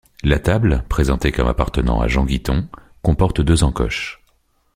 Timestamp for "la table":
0.23-0.83